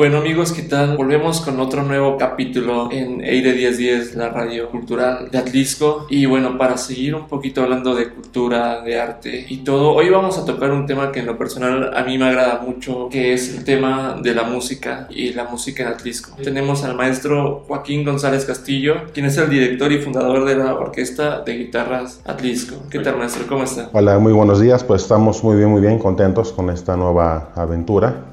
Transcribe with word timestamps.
Bueno 0.00 0.16
amigos, 0.16 0.52
¿qué 0.52 0.62
tal? 0.62 0.96
Volvemos 0.96 1.42
con 1.42 1.60
otro 1.60 1.82
nuevo 1.82 2.16
capítulo 2.16 2.88
en 2.90 3.22
Eire 3.22 3.52
1010, 3.52 4.14
la 4.14 4.30
radio 4.30 4.70
cultural 4.70 5.28
de 5.30 5.36
Atlisco. 5.36 6.06
Y 6.08 6.24
bueno, 6.24 6.56
para 6.56 6.78
seguir 6.78 7.14
un 7.14 7.28
poquito 7.28 7.62
hablando 7.62 7.94
de 7.94 8.08
cultura, 8.08 8.80
de 8.80 8.98
arte 8.98 9.44
y 9.46 9.58
todo, 9.58 9.92
hoy 9.92 10.08
vamos 10.08 10.38
a 10.38 10.46
tocar 10.46 10.70
un 10.70 10.86
tema 10.86 11.12
que 11.12 11.20
en 11.20 11.26
lo 11.26 11.36
personal 11.36 11.94
a 11.94 12.02
mí 12.02 12.16
me 12.16 12.28
agrada 12.30 12.62
mucho, 12.66 13.10
que 13.10 13.34
es 13.34 13.54
el 13.54 13.62
tema 13.62 14.18
de 14.22 14.34
la 14.34 14.44
música 14.44 15.06
y 15.10 15.34
la 15.34 15.44
música 15.44 15.82
en 15.82 15.90
Atlisco. 15.90 16.34
Tenemos 16.42 16.82
al 16.82 16.96
maestro 16.96 17.64
Joaquín 17.68 18.02
González 18.02 18.46
Castillo, 18.46 19.02
quien 19.12 19.26
es 19.26 19.36
el 19.36 19.50
director 19.50 19.92
y 19.92 19.98
fundador 19.98 20.46
de 20.46 20.56
la 20.56 20.76
Orquesta 20.76 21.42
de 21.42 21.58
Guitarras 21.58 22.22
Atlisco. 22.24 22.76
¿Qué 22.88 23.00
tal 23.00 23.18
maestro? 23.18 23.44
¿Cómo 23.46 23.64
está? 23.64 23.90
Hola, 23.92 24.18
muy 24.18 24.32
buenos 24.32 24.62
días. 24.62 24.82
Pues 24.82 25.02
estamos 25.02 25.44
muy 25.44 25.58
bien, 25.58 25.68
muy 25.68 25.82
bien, 25.82 25.98
contentos 25.98 26.52
con 26.52 26.70
esta 26.70 26.96
nueva 26.96 27.52
aventura 27.54 28.30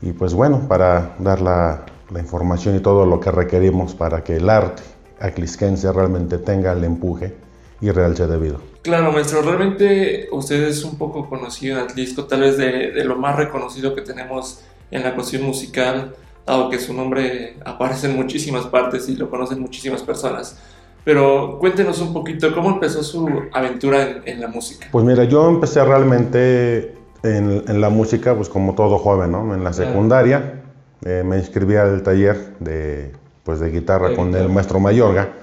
y 0.00 0.12
pues 0.12 0.34
bueno, 0.34 0.66
para 0.68 1.14
dar 1.18 1.40
la, 1.40 1.84
información 2.18 2.74
y 2.74 2.80
todo 2.80 3.04
lo 3.04 3.20
que 3.20 3.30
requerimos 3.30 3.94
para 3.94 4.24
que 4.24 4.36
el 4.36 4.48
arte 4.48 4.82
aclisquense 5.20 5.92
realmente 5.92 6.38
tenga 6.38 6.72
el 6.72 6.82
empuje 6.84 7.34
y 7.82 7.90
realce 7.90 8.26
debido. 8.26 8.62
Claro, 8.80 9.12
maestro, 9.12 9.42
realmente 9.42 10.28
usted 10.32 10.68
es 10.68 10.84
un 10.84 10.96
poco 10.96 11.28
conocido 11.28 11.78
en 11.78 11.84
Atlisco, 11.84 12.24
tal 12.24 12.40
vez 12.40 12.56
de, 12.56 12.92
de, 12.92 13.04
lo 13.04 13.16
más 13.16 13.36
reconocido 13.36 13.94
que 13.94 14.00
tenemos 14.00 14.62
en 14.90 15.02
la 15.02 15.14
cuestión 15.14 15.42
musical, 15.42 16.14
dado 16.46 16.70
que 16.70 16.78
su 16.78 16.94
nombre 16.94 17.56
aparece 17.62 18.08
en 18.08 18.16
muchísimas 18.16 18.64
partes 18.66 19.06
y 19.10 19.16
lo 19.16 19.28
conocen 19.28 19.60
muchísimas 19.60 20.02
personas. 20.02 20.58
Pero 21.04 21.58
cuéntenos 21.58 22.00
un 22.00 22.14
poquito, 22.14 22.54
¿cómo 22.54 22.70
empezó 22.70 23.02
su 23.02 23.28
aventura 23.52 24.02
en, 24.02 24.22
en 24.24 24.40
la 24.40 24.48
música? 24.48 24.88
Pues 24.90 25.04
mira, 25.04 25.24
yo 25.24 25.48
empecé 25.50 25.84
realmente 25.84 26.97
en, 27.22 27.80
la 27.80 27.88
música, 27.88 28.34
pues 28.34 28.48
como 28.48 28.74
todo 28.74 28.98
joven, 28.98 29.32
¿no? 29.32 29.54
En 29.54 29.64
la 29.64 29.72
secundaria 29.72 30.62
eh, 31.04 31.22
me 31.24 31.38
inscribí 31.38 31.76
al 31.76 32.02
taller 32.02 32.54
de, 32.60 33.12
pues, 33.44 33.60
de 33.60 33.70
guitarra 33.70 34.14
con 34.14 34.34
el 34.34 34.48
maestro 34.48 34.80
Mayorga. 34.80 35.34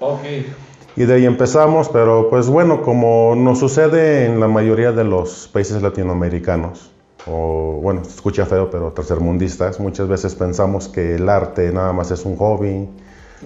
Y 0.98 1.04
de 1.04 1.14
ahí 1.14 1.26
empezamos, 1.26 1.90
pero 1.90 2.30
pues 2.30 2.48
bueno, 2.48 2.82
como 2.82 3.36
nos 3.36 3.60
sucede 3.60 4.26
en 4.26 4.40
la 4.40 4.48
mayoría 4.48 4.94
de 4.94 5.04
los 5.04 5.50
países 5.52 5.82
latinoamericanos, 5.82 6.92
o 7.28 7.80
bueno, 7.82 8.06
se 8.06 8.12
escucha 8.12 8.46
feo, 8.46 8.70
pero 8.70 8.94
tercermundistas, 8.94 9.82
muchas 9.82 10.08
veces 10.08 10.36
pensamos 10.36 10.88
que 10.88 11.16
el 11.16 11.28
arte 11.28 11.70
nada 11.74 11.92
más 11.92 12.12
es 12.12 12.24
un 12.24 12.38
hobby, 12.38 12.88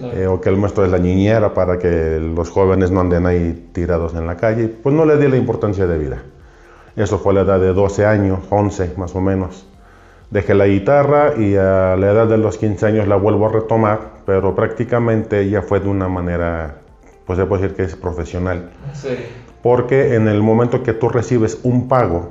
eh, 0.00 0.26
o 0.28 0.40
que 0.40 0.48
el 0.48 0.56
maestro 0.56 0.84
es 0.84 0.92
la 0.92 0.98
niñera 0.98 1.52
para 1.52 1.78
que 1.78 2.20
los 2.20 2.50
jóvenes 2.50 2.92
no 2.92 3.00
anden 3.00 3.26
ahí 3.26 3.70
tirados 3.72 4.14
en 4.14 4.26
la 4.26 4.36
calle, 4.36 4.68
pues 4.68 4.94
no 4.94 5.04
le 5.04 5.16
di 5.16 5.26
la 5.26 5.36
importancia 5.36 5.86
de 5.86 5.98
vida. 5.98 6.22
Eso 6.96 7.18
fue 7.18 7.32
a 7.32 7.36
la 7.36 7.40
edad 7.42 7.60
de 7.60 7.72
12 7.72 8.06
años, 8.06 8.40
11 8.50 8.94
más 8.96 9.14
o 9.14 9.20
menos. 9.20 9.66
Dejé 10.30 10.54
la 10.54 10.66
guitarra 10.66 11.34
y 11.36 11.56
a 11.56 11.96
la 11.96 12.12
edad 12.12 12.26
de 12.28 12.38
los 12.38 12.56
15 12.56 12.86
años 12.86 13.08
la 13.08 13.16
vuelvo 13.16 13.46
a 13.46 13.52
retomar, 13.52 14.22
pero 14.26 14.54
prácticamente 14.54 15.48
ya 15.48 15.62
fue 15.62 15.80
de 15.80 15.88
una 15.88 16.08
manera, 16.08 16.76
pues 17.26 17.38
se 17.38 17.46
puede 17.46 17.62
decir 17.62 17.76
que 17.76 17.82
es 17.82 17.96
profesional. 17.96 18.70
Sí. 18.94 19.08
Porque 19.62 20.14
en 20.14 20.28
el 20.28 20.42
momento 20.42 20.82
que 20.82 20.92
tú 20.92 21.08
recibes 21.08 21.58
un 21.64 21.88
pago 21.88 22.30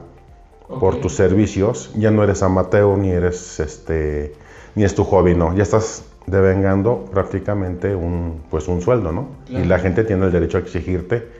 por 0.79 1.01
tus 1.01 1.13
servicios, 1.13 1.91
ya 1.95 2.11
no 2.11 2.23
eres 2.23 2.41
amateur 2.41 2.97
ni 2.97 3.11
eres 3.11 3.59
este 3.59 4.33
ni 4.75 4.83
es 4.83 4.95
tu 4.95 5.03
hobby, 5.03 5.35
no, 5.35 5.55
ya 5.55 5.63
estás 5.63 6.05
devengando 6.27 7.05
prácticamente 7.11 7.95
un 7.95 8.43
pues 8.49 8.67
un 8.67 8.81
sueldo, 8.81 9.11
¿no? 9.11 9.29
Y 9.49 9.63
la 9.63 9.79
gente 9.79 10.03
tiene 10.03 10.25
el 10.27 10.31
derecho 10.31 10.57
a 10.57 10.61
exigirte 10.61 11.38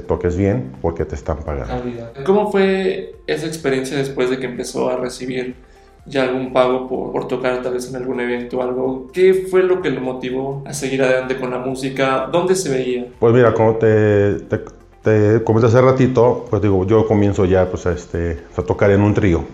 toques 0.00 0.36
bien 0.36 0.72
porque 0.80 1.04
te 1.04 1.14
están 1.14 1.38
pagando. 1.38 1.90
¿Cómo 2.24 2.50
fue 2.50 3.16
esa 3.26 3.46
experiencia 3.46 3.96
después 3.96 4.30
de 4.30 4.38
que 4.38 4.46
empezó 4.46 4.90
a 4.90 4.96
recibir 4.96 5.54
ya 6.06 6.24
algún 6.24 6.52
pago 6.52 6.88
por, 6.88 7.12
por, 7.12 7.28
tocar 7.28 7.62
tal 7.62 7.74
vez 7.74 7.88
en 7.88 7.96
algún 7.96 8.20
evento 8.20 8.58
o 8.58 8.62
algo? 8.62 9.10
¿Qué 9.12 9.46
fue 9.50 9.62
lo 9.62 9.82
que 9.82 9.90
le 9.90 10.00
motivó 10.00 10.62
a 10.66 10.72
seguir 10.72 11.02
adelante 11.02 11.36
con 11.36 11.50
la 11.50 11.58
música? 11.58 12.28
¿Dónde 12.30 12.54
se 12.54 12.70
veía? 12.70 13.06
Pues 13.18 13.34
mira, 13.34 13.52
como 13.54 13.76
te, 13.76 14.40
te, 15.02 15.42
comenté 15.44 15.68
hace 15.68 15.80
ratito, 15.80 16.46
pues 16.50 16.62
digo, 16.62 16.86
yo 16.86 17.06
comienzo 17.06 17.44
ya 17.44 17.68
pues, 17.68 17.86
a, 17.86 17.92
este, 17.92 18.38
a 18.56 18.62
tocar 18.62 18.90
en 18.90 19.02
un 19.02 19.14
trío, 19.14 19.44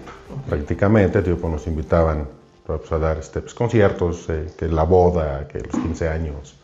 prácticamente, 0.48 1.22
digo, 1.22 1.36
pues 1.38 1.52
nos 1.52 1.66
invitaban 1.66 2.26
pues, 2.66 2.90
a 2.90 2.98
dar 2.98 3.18
este, 3.18 3.40
pues, 3.40 3.54
conciertos, 3.54 4.26
eh, 4.28 4.46
que 4.58 4.68
la 4.68 4.84
boda, 4.84 5.46
que 5.48 5.60
los 5.60 5.72
15 5.72 6.08
años, 6.08 6.56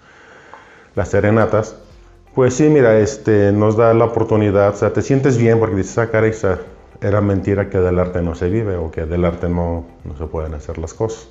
las 0.95 1.09
serenatas. 1.09 1.77
Pues 2.35 2.55
sí, 2.55 2.69
mira, 2.69 2.99
este, 2.99 3.53
nos 3.53 3.77
da 3.77 3.93
la 3.93 4.05
oportunidad, 4.05 4.75
o 4.75 4.77
sea, 4.77 4.93
te 4.93 5.03
sientes 5.03 5.37
bien 5.37 5.59
porque 5.59 5.77
dices, 5.77 5.99
ah, 5.99 6.11
caray, 6.11 6.33
era 7.01 7.21
mentira 7.21 7.69
que 7.69 7.79
del 7.79 7.99
arte 7.99 8.23
no 8.23 8.35
se 8.35 8.49
vive 8.49 8.77
o 8.77 8.91
que 8.91 9.07
del 9.07 9.25
arte 9.25 9.49
no, 9.49 9.85
no 10.05 10.17
se 10.17 10.27
pueden 10.27 10.55
hacer 10.55 10.79
las 10.79 10.95
cosas. 10.95 11.29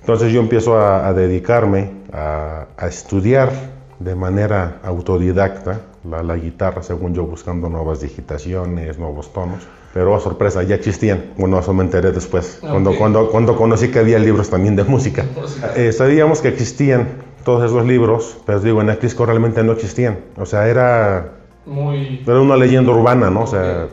Entonces 0.00 0.32
yo 0.32 0.40
empiezo 0.40 0.78
a, 0.78 1.12
dedicarme 1.14 1.90
a, 2.12 2.66
estudiar 2.86 3.50
de 3.98 4.14
manera 4.14 4.80
autodidacta 4.82 5.80
la, 6.04 6.22
la, 6.22 6.36
guitarra, 6.36 6.82
según 6.82 7.14
yo, 7.14 7.24
buscando 7.24 7.70
nuevas 7.70 8.00
digitaciones, 8.02 8.98
nuevos 8.98 9.32
tonos. 9.32 9.66
Pero 9.94 10.14
a 10.14 10.20
sorpresa, 10.20 10.62
ya 10.62 10.74
existían. 10.74 11.32
Bueno, 11.38 11.58
eso 11.58 11.72
me 11.72 11.84
enteré 11.84 12.12
después, 12.12 12.58
cuando, 12.60 12.94
cuando, 12.98 13.30
cuando 13.30 13.56
conocí 13.56 13.88
que 13.88 14.00
había 14.00 14.18
libros 14.18 14.50
también 14.50 14.76
de 14.76 14.84
música. 14.84 15.24
Eh, 15.76 15.92
sabíamos 15.92 16.40
que 16.40 16.48
existían, 16.48 17.08
todos 17.44 17.64
esos 17.64 17.86
libros, 17.86 18.38
pero 18.46 18.60
digo, 18.60 18.80
en 18.80 18.90
Atlisco 18.90 19.26
realmente 19.26 19.62
no 19.62 19.72
existían. 19.72 20.18
O 20.36 20.46
sea, 20.46 20.68
era, 20.68 21.32
Muy... 21.66 22.22
era 22.26 22.40
una 22.40 22.56
leyenda 22.56 22.92
urbana, 22.92 23.30
¿no? 23.30 23.42
O 23.42 23.46
sea, 23.46 23.88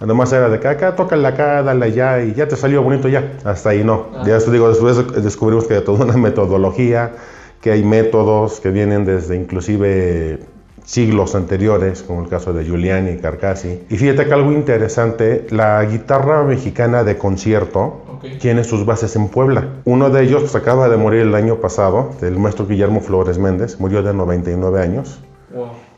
además 0.00 0.32
era 0.32 0.48
de 0.48 0.60
que 0.60 0.68
acá, 0.68 0.94
tócala 0.96 1.28
acá, 1.28 1.62
dale 1.62 1.86
allá 1.86 2.22
y 2.22 2.34
ya 2.34 2.48
te 2.48 2.56
salió 2.56 2.82
bonito 2.82 3.08
ya. 3.08 3.38
Hasta 3.44 3.70
ahí 3.70 3.84
no. 3.84 4.06
Ah. 4.14 4.24
Ya 4.26 4.38
digo, 4.38 4.68
después 4.68 5.22
descubrimos 5.22 5.66
que 5.66 5.74
hay 5.74 5.84
toda 5.84 6.04
una 6.04 6.16
metodología, 6.18 7.12
que 7.60 7.72
hay 7.72 7.84
métodos 7.84 8.60
que 8.60 8.70
vienen 8.70 9.04
desde 9.04 9.36
inclusive 9.36 10.40
siglos 10.86 11.34
anteriores, 11.34 12.02
como 12.02 12.22
el 12.22 12.28
caso 12.28 12.54
de 12.54 12.64
Giuliani 12.64 13.10
y 13.10 13.16
Carcassi. 13.18 13.82
Y 13.90 13.96
fíjate 13.96 14.26
que 14.26 14.32
algo 14.32 14.52
interesante, 14.52 15.46
la 15.50 15.84
guitarra 15.84 16.42
mexicana 16.44 17.04
de 17.04 17.18
concierto 17.18 18.02
tiene 18.40 18.64
sus 18.64 18.86
bases 18.86 19.14
en 19.16 19.28
Puebla. 19.28 19.68
Uno 19.84 20.08
de 20.08 20.22
ellos 20.22 20.42
pues, 20.42 20.54
acaba 20.54 20.88
de 20.88 20.96
morir 20.96 21.22
el 21.22 21.34
año 21.34 21.56
pasado, 21.56 22.12
el 22.22 22.38
maestro 22.38 22.66
Guillermo 22.66 23.00
Flores 23.00 23.36
Méndez, 23.36 23.78
murió 23.80 24.02
de 24.02 24.14
99 24.14 24.80
años. 24.80 25.20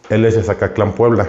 Él 0.08 0.24
es 0.24 0.34
de 0.34 0.42
Zacatlán, 0.42 0.92
Puebla. 0.92 1.28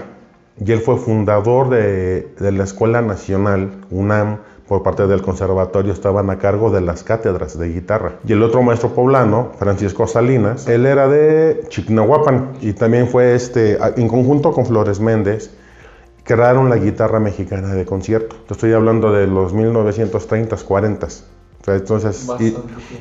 Y 0.64 0.72
él 0.72 0.80
fue 0.80 0.98
fundador 0.98 1.70
de, 1.70 2.34
de 2.40 2.52
la 2.52 2.64
Escuela 2.64 3.02
Nacional, 3.02 3.72
UNAM, 3.90 4.40
por 4.70 4.84
parte 4.84 5.08
del 5.08 5.24
conservatorio 5.24 5.92
estaban 5.92 6.30
a 6.30 6.38
cargo 6.38 6.70
de 6.70 6.80
las 6.80 7.04
cátedras 7.04 7.58
de 7.58 7.70
guitarra. 7.70 8.20
Y 8.24 8.34
el 8.34 8.44
otro 8.44 8.62
maestro 8.62 8.94
poblano, 8.94 9.52
Francisco 9.58 10.06
Salinas, 10.06 10.68
él 10.68 10.86
era 10.86 11.08
de 11.08 11.64
Chignahuapan 11.70 12.54
y 12.62 12.74
también 12.74 13.08
fue 13.08 13.34
este, 13.34 13.80
en 14.00 14.08
conjunto 14.08 14.52
con 14.52 14.68
Flores 14.68 15.00
Méndez, 15.00 15.50
crearon 16.24 16.70
la 16.70 16.78
guitarra 16.78 17.20
mexicana 17.20 17.74
de 17.74 17.84
concierto. 17.84 18.36
estoy 18.48 18.74
hablando 18.74 19.12
de 19.12 19.26
los 19.26 19.56
1930s, 19.56 20.64
40s. 20.64 21.24
entonces, 21.66 22.28
y, 22.40 22.56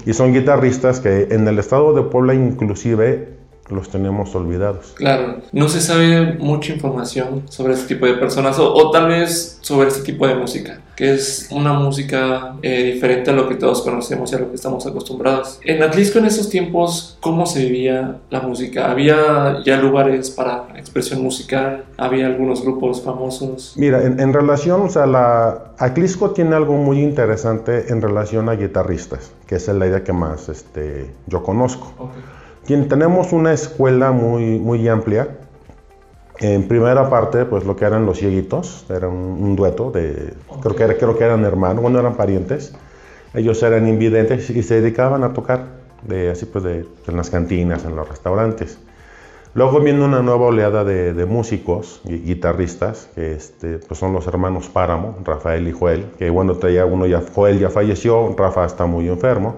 y, 0.06 0.14
son 0.14 0.32
guitarristas 0.32 1.00
que 1.00 1.28
en 1.30 1.46
el 1.46 1.58
estado 1.58 1.92
de 1.92 2.00
Puebla 2.00 2.32
inclusive 2.32 3.37
los 3.70 3.90
tenemos 3.90 4.34
olvidados. 4.34 4.92
Claro, 4.94 5.38
no 5.52 5.68
se 5.68 5.80
sabe 5.80 6.34
mucha 6.38 6.72
información 6.72 7.42
sobre 7.48 7.74
este 7.74 7.94
tipo 7.94 8.06
de 8.06 8.14
personas 8.14 8.58
o, 8.58 8.90
tal 8.90 9.08
vez 9.08 9.58
sobre 9.60 9.88
este 9.88 10.02
tipo 10.02 10.26
de 10.26 10.34
música, 10.34 10.80
que 10.96 11.14
es 11.14 11.48
una 11.50 11.72
música 11.72 12.56
eh, 12.62 12.92
diferente 12.94 13.30
a 13.30 13.34
lo 13.34 13.48
que 13.48 13.56
todos 13.56 13.82
conocemos 13.82 14.32
y 14.32 14.36
a 14.36 14.38
lo 14.38 14.48
que 14.48 14.54
estamos 14.54 14.86
acostumbrados. 14.86 15.60
En 15.62 15.82
Atlisco 15.82 16.18
en 16.18 16.26
esos 16.26 16.48
tiempos, 16.48 17.18
¿cómo 17.20 17.46
se 17.46 17.64
vivía 17.64 18.16
la 18.30 18.40
música? 18.40 18.90
¿Había 18.90 19.62
ya 19.64 19.76
lugares 19.76 20.30
para 20.30 20.68
expresión 20.76 21.22
musical? 21.22 21.84
¿Había 21.96 22.26
algunos 22.26 22.62
grupos 22.62 23.02
famosos? 23.02 23.74
Mira, 23.76 24.02
en, 24.02 24.32
relación, 24.32 24.82
o 24.82 24.88
sea, 24.88 25.06
la, 25.06 25.72
Atlisco 25.78 26.30
tiene 26.30 26.56
algo 26.56 26.74
muy 26.74 27.00
interesante 27.00 27.92
en 27.92 28.00
relación 28.00 28.48
a 28.48 28.54
guitarristas, 28.54 29.32
que 29.46 29.56
es 29.56 29.68
la 29.68 29.86
idea 29.86 30.02
que 30.02 30.12
más 30.12 30.48
este, 30.48 31.10
yo 31.26 31.42
conozco. 31.42 31.92
Okay 31.98 32.37
tenemos 32.76 33.32
una 33.32 33.52
escuela 33.52 34.12
muy, 34.12 34.58
muy 34.58 34.86
amplia. 34.88 35.38
En 36.40 36.68
primera 36.68 37.08
parte, 37.08 37.46
pues 37.46 37.64
lo 37.64 37.74
que 37.74 37.84
eran 37.84 38.06
los 38.06 38.18
cieguitos, 38.18 38.86
era 38.90 39.08
un, 39.08 39.56
dueto 39.56 39.90
de, 39.90 40.34
creo, 40.60 40.76
que 40.76 40.96
creo 40.96 41.16
que 41.16 41.24
eran 41.24 41.44
hermanos, 41.44 41.82
bueno, 41.82 41.98
eran 41.98 42.14
parientes. 42.14 42.74
Ellos 43.34 43.62
eran 43.62 43.88
invidentes 43.88 44.50
y 44.50 44.62
se 44.62 44.80
dedicaban 44.80 45.24
a 45.24 45.32
tocar 45.32 45.64
de, 46.02 46.30
así 46.30 46.46
pues 46.46 46.62
de, 46.62 46.86
en 47.06 47.16
las 47.16 47.30
cantinas, 47.30 47.84
en 47.84 47.96
los 47.96 48.08
restaurantes. 48.08 48.78
Luego 49.54 49.80
viene 49.80 50.04
una 50.04 50.22
nueva 50.22 50.46
oleada 50.46 50.84
de, 50.84 51.14
de 51.14 51.26
músicos 51.26 52.02
y 52.04 52.18
guitarristas, 52.18 53.08
que 53.14 53.32
este, 53.32 53.78
pues 53.78 53.98
son 53.98 54.12
los 54.12 54.26
hermanos 54.26 54.68
Páramo, 54.68 55.16
Rafael 55.24 55.66
y 55.66 55.72
Joel, 55.72 56.06
que 56.18 56.30
bueno, 56.30 56.60
ya 56.60 56.84
uno 56.84 57.06
ya, 57.06 57.22
Joel 57.34 57.58
ya 57.58 57.70
falleció, 57.70 58.34
Rafa 58.36 58.66
está 58.66 58.86
muy 58.86 59.08
enfermo, 59.08 59.56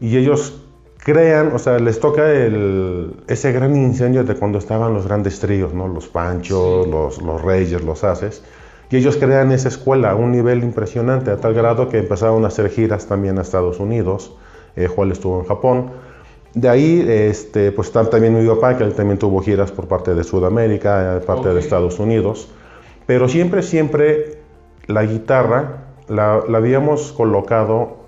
y 0.00 0.16
ellos 0.16 0.60
crean, 1.04 1.52
o 1.54 1.58
sea, 1.58 1.78
les 1.78 2.00
toca 2.00 2.30
el, 2.32 3.14
ese 3.28 3.52
gran 3.52 3.76
incendio 3.76 4.24
de 4.24 4.34
cuando 4.34 4.58
estaban 4.58 4.94
los 4.94 5.06
grandes 5.06 5.40
tríos, 5.40 5.72
¿no? 5.74 5.88
Los 5.88 6.08
Panchos, 6.08 6.86
los, 6.86 7.20
los 7.22 7.42
Reyes, 7.42 7.82
los 7.82 8.04
Haces. 8.04 8.42
Y 8.90 8.96
ellos 8.96 9.16
crean 9.16 9.52
esa 9.52 9.68
escuela 9.68 10.10
a 10.10 10.14
un 10.16 10.32
nivel 10.32 10.64
impresionante, 10.64 11.30
a 11.30 11.36
tal 11.36 11.54
grado 11.54 11.88
que 11.88 11.98
empezaron 11.98 12.44
a 12.44 12.48
hacer 12.48 12.68
giras 12.70 13.06
también 13.06 13.38
a 13.38 13.42
Estados 13.42 13.78
Unidos. 13.78 14.36
eh, 14.76 14.88
Juan 14.88 15.12
estuvo 15.12 15.40
en 15.40 15.46
Japón. 15.46 15.90
De 16.54 16.68
ahí, 16.68 17.04
este, 17.08 17.70
pues 17.70 17.92
también 17.92 18.36
mi 18.36 18.46
papá, 18.48 18.76
que 18.76 18.82
él 18.82 18.94
también 18.94 19.18
tuvo 19.18 19.40
giras 19.40 19.70
por 19.70 19.86
parte 19.86 20.14
de 20.14 20.24
Sudamérica, 20.24 21.20
parte 21.24 21.54
de 21.54 21.60
Estados 21.60 22.00
Unidos. 22.00 22.48
Pero 23.06 23.28
siempre, 23.28 23.62
siempre 23.62 24.38
la 24.86 25.04
guitarra 25.04 25.84
la, 26.08 26.42
la 26.48 26.58
habíamos 26.58 27.12
colocado 27.12 27.99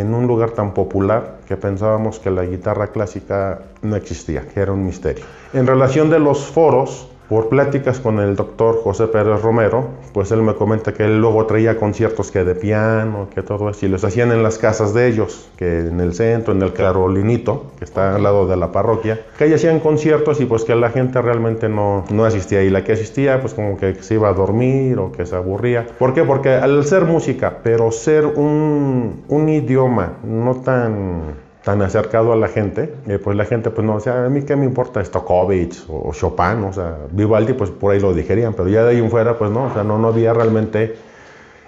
en 0.00 0.14
un 0.14 0.26
lugar 0.26 0.50
tan 0.50 0.74
popular 0.74 1.38
que 1.46 1.56
pensábamos 1.56 2.18
que 2.18 2.30
la 2.30 2.44
guitarra 2.44 2.88
clásica 2.88 3.60
no 3.82 3.96
existía, 3.96 4.42
que 4.42 4.60
era 4.60 4.72
un 4.72 4.84
misterio. 4.84 5.24
En 5.52 5.66
relación 5.66 6.10
de 6.10 6.18
los 6.18 6.46
foros, 6.46 7.08
por 7.28 7.48
pláticas 7.48 8.00
con 8.00 8.18
el 8.18 8.36
doctor 8.36 8.80
José 8.82 9.06
Pérez 9.06 9.40
Romero, 9.40 9.88
pues 10.12 10.30
él 10.30 10.42
me 10.42 10.54
comenta 10.54 10.92
que 10.92 11.04
él 11.04 11.20
luego 11.20 11.46
traía 11.46 11.78
conciertos 11.78 12.30
que 12.30 12.44
de 12.44 12.54
piano, 12.54 13.28
que 13.34 13.42
todo 13.42 13.70
eso, 13.70 13.86
y 13.86 13.88
los 13.88 14.04
hacían 14.04 14.32
en 14.32 14.42
las 14.42 14.58
casas 14.58 14.92
de 14.94 15.08
ellos, 15.08 15.48
que 15.56 15.80
en 15.80 16.00
el 16.00 16.14
centro, 16.14 16.52
en 16.52 16.62
el 16.62 16.72
Carolinito, 16.72 17.72
que 17.78 17.84
está 17.84 18.14
al 18.14 18.22
lado 18.22 18.46
de 18.46 18.56
la 18.56 18.72
parroquia, 18.72 19.20
que 19.38 19.44
ahí 19.44 19.54
hacían 19.54 19.80
conciertos 19.80 20.40
y 20.40 20.44
pues 20.44 20.64
que 20.64 20.74
la 20.74 20.90
gente 20.90 21.20
realmente 21.22 21.68
no, 21.68 22.04
no 22.10 22.24
asistía, 22.24 22.62
y 22.62 22.70
la 22.70 22.84
que 22.84 22.92
asistía 22.92 23.40
pues 23.40 23.54
como 23.54 23.76
que 23.76 23.94
se 24.02 24.14
iba 24.14 24.28
a 24.28 24.32
dormir 24.32 24.98
o 24.98 25.12
que 25.12 25.26
se 25.26 25.36
aburría. 25.36 25.86
¿Por 25.98 26.14
qué? 26.14 26.24
Porque 26.24 26.50
al 26.50 26.84
ser 26.84 27.04
música, 27.04 27.58
pero 27.62 27.90
ser 27.90 28.26
un, 28.26 29.24
un 29.28 29.48
idioma 29.48 30.18
no 30.24 30.56
tan 30.56 31.43
tan 31.64 31.80
acercado 31.80 32.32
a 32.32 32.36
la 32.36 32.48
gente, 32.48 32.94
eh, 33.06 33.18
pues 33.18 33.36
la 33.36 33.46
gente, 33.46 33.70
pues 33.70 33.86
no, 33.86 33.94
o 33.96 34.00
sea, 34.00 34.26
a 34.26 34.28
mí 34.28 34.42
qué 34.42 34.54
me 34.54 34.66
importa 34.66 35.02
Stokowitz 35.02 35.86
o, 35.88 36.12
Chopin, 36.12 36.62
o 36.64 36.72
sea, 36.72 36.98
Vivaldi, 37.10 37.54
pues 37.54 37.70
por 37.70 37.92
ahí 37.92 38.00
lo 38.00 38.12
digerían, 38.12 38.52
pero 38.52 38.68
ya 38.68 38.84
de 38.84 38.90
ahí 38.90 38.98
en 38.98 39.10
fuera, 39.10 39.38
pues 39.38 39.50
no, 39.50 39.64
o 39.64 39.72
sea, 39.72 39.82
no, 39.82 39.98
no 39.98 40.08
había 40.08 40.34
realmente, 40.34 40.96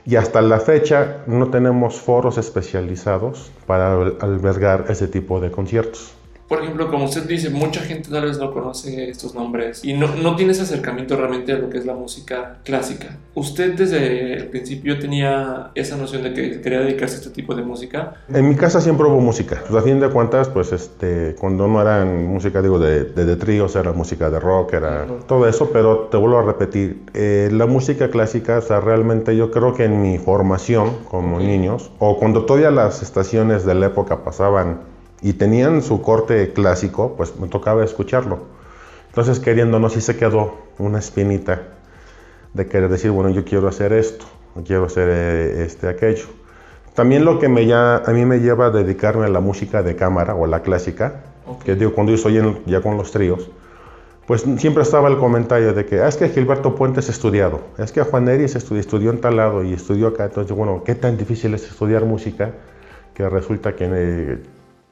y 0.04 0.16
hasta 0.16 0.42
la 0.42 0.60
fecha 0.60 1.22
no 1.26 1.48
tenemos 1.48 1.98
foros 1.98 2.36
especializados 2.36 3.50
para 3.66 3.92
albergar 3.92 4.84
ese 4.88 5.08
tipo 5.08 5.40
de 5.40 5.50
conciertos 5.50 6.14
por 6.48 6.62
ejemplo, 6.62 6.88
como 6.88 7.04
usted 7.06 7.24
dice, 7.24 7.50
mucha 7.50 7.80
gente 7.80 8.08
tal 8.10 8.24
vez 8.24 8.38
no 8.38 8.52
conoce 8.52 9.10
estos 9.10 9.34
nombres 9.34 9.84
y 9.84 9.94
no, 9.94 10.14
no, 10.14 10.36
tiene 10.36 10.52
ese 10.52 10.62
acercamiento 10.62 11.16
realmente 11.16 11.52
a 11.52 11.56
lo 11.58 11.68
que 11.68 11.78
es 11.78 11.86
la 11.86 11.94
música 11.94 12.58
clásica. 12.64 13.16
¿Usted 13.34 13.74
desde 13.74 14.34
el 14.34 14.46
principio 14.48 14.98
tenía 14.98 15.70
esa 15.74 15.96
noción 15.96 16.22
de 16.22 16.32
que 16.32 16.60
quería 16.60 16.80
dedicarse 16.80 17.16
a 17.16 17.18
este 17.18 17.30
tipo 17.30 17.54
de 17.54 17.62
música? 17.62 18.14
En 18.32 18.48
mi 18.48 18.54
casa 18.54 18.80
siempre 18.80 19.06
hubo 19.06 19.20
música. 19.20 19.62
Pues, 19.68 19.82
a 19.82 19.84
fin 19.84 19.98
de 19.98 20.08
cuentas, 20.08 20.48
pues 20.48 20.72
este, 20.72 21.34
cuando 21.38 21.66
no 21.66 21.82
era 21.82 22.04
música, 22.04 22.62
digo, 22.62 22.78
de, 22.78 23.04
de, 23.04 23.36
tríos, 23.36 23.74
era 23.74 23.92
música 23.92 24.30
de 24.30 24.38
rock, 24.38 24.74
era 24.74 25.06
todo 25.26 25.48
eso, 25.48 25.70
pero 25.72 26.08
te 26.10 26.16
vuelvo 26.16 26.38
a 26.38 26.42
repetir, 26.42 27.02
eh, 27.14 27.48
la 27.52 27.66
música 27.66 28.08
clásica, 28.10 28.58
o 28.58 28.62
sea, 28.62 28.80
realmente 28.80 29.36
yo 29.36 29.50
creo 29.50 29.74
que 29.74 29.84
en 29.84 30.00
mi 30.00 30.18
formación 30.18 30.92
como 31.10 31.40
niños, 31.40 31.90
o 31.98 32.18
cuando 32.18 32.44
todavía 32.44 32.70
las 32.70 33.02
estaciones 33.02 33.66
de 33.66 33.74
la 33.74 33.86
época 33.86 34.24
pasaban 34.24 34.95
y 35.22 35.34
tenían 35.34 35.82
su 35.82 36.02
corte 36.02 36.52
clásico, 36.52 37.14
pues 37.16 37.38
me 37.38 37.48
tocaba 37.48 37.84
escucharlo. 37.84 38.40
Entonces, 39.08 39.40
queriéndonos, 39.40 39.94
sí 39.94 40.00
se 40.00 40.16
quedó 40.16 40.56
una 40.78 40.98
espinita 40.98 41.62
de 42.52 42.66
querer 42.66 42.90
decir, 42.90 43.10
bueno, 43.10 43.30
yo 43.30 43.44
quiero 43.44 43.68
hacer 43.68 43.92
esto, 43.92 44.26
quiero 44.64 44.84
hacer 44.84 45.08
eh, 45.10 45.64
este, 45.64 45.88
aquello. 45.88 46.26
También 46.94 47.24
lo 47.24 47.38
que 47.38 47.48
me 47.48 47.66
ya, 47.66 47.96
a 47.96 48.10
mí 48.12 48.24
me 48.24 48.40
lleva 48.40 48.66
a 48.66 48.70
dedicarme 48.70 49.26
a 49.26 49.28
la 49.28 49.40
música 49.40 49.82
de 49.82 49.96
cámara 49.96 50.34
o 50.34 50.46
la 50.46 50.60
clásica, 50.62 51.24
que 51.64 51.74
digo, 51.74 51.92
cuando 51.92 52.12
yo 52.12 52.16
estoy 52.16 52.62
ya 52.66 52.80
con 52.80 52.96
los 52.96 53.12
tríos, 53.12 53.50
pues 54.26 54.44
siempre 54.58 54.82
estaba 54.82 55.08
el 55.08 55.18
comentario 55.18 55.72
de 55.72 55.86
que, 55.86 56.00
ah, 56.00 56.08
es 56.08 56.16
que 56.16 56.28
Gilberto 56.30 56.74
Puentes 56.74 57.08
estudiado, 57.08 57.60
es 57.78 57.92
que 57.92 58.02
Juan 58.02 58.28
Eris 58.28 58.56
estudió, 58.56 58.80
estudió 58.80 59.10
en 59.10 59.20
tal 59.20 59.36
lado 59.36 59.62
y 59.62 59.74
estudió 59.74 60.08
acá, 60.08 60.24
entonces, 60.24 60.56
bueno, 60.56 60.82
¿qué 60.84 60.94
tan 60.94 61.16
difícil 61.16 61.54
es 61.54 61.64
estudiar 61.64 62.04
música? 62.04 62.50
Que 63.14 63.28
resulta 63.28 63.76
que 63.76 63.88
eh, 63.90 64.38